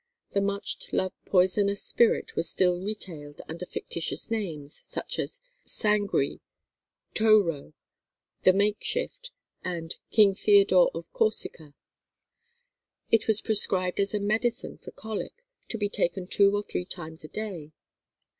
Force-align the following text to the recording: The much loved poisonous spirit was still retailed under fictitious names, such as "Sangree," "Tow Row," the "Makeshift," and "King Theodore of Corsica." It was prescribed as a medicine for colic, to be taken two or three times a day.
The 0.31 0.41
much 0.41 0.91
loved 0.91 1.23
poisonous 1.25 1.83
spirit 1.83 2.35
was 2.35 2.49
still 2.49 2.81
retailed 2.81 3.39
under 3.47 3.67
fictitious 3.67 4.31
names, 4.31 4.73
such 4.73 5.19
as 5.19 5.39
"Sangree," 5.63 6.39
"Tow 7.13 7.39
Row," 7.39 7.73
the 8.41 8.51
"Makeshift," 8.51 9.29
and 9.63 9.95
"King 10.09 10.33
Theodore 10.33 10.89
of 10.95 11.13
Corsica." 11.13 11.75
It 13.11 13.27
was 13.27 13.41
prescribed 13.41 13.99
as 13.99 14.15
a 14.15 14.19
medicine 14.19 14.79
for 14.79 14.89
colic, 14.89 15.45
to 15.67 15.77
be 15.77 15.87
taken 15.87 16.25
two 16.25 16.55
or 16.55 16.63
three 16.63 16.85
times 16.85 17.23
a 17.23 17.27
day. 17.27 17.71